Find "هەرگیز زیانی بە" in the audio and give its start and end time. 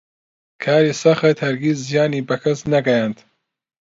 1.45-2.35